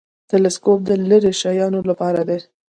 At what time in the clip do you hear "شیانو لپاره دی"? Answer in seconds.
1.41-2.39